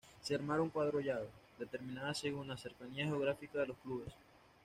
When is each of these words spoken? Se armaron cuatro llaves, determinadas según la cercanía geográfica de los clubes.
Se 0.23 0.33
armaron 0.33 0.71
cuatro 0.71 0.99
llaves, 0.99 1.29
determinadas 1.59 2.17
según 2.17 2.47
la 2.47 2.57
cercanía 2.57 3.05
geográfica 3.05 3.59
de 3.59 3.67
los 3.67 3.77
clubes. 3.77 4.11